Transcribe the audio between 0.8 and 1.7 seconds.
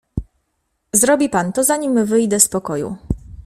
"Zrobi pan to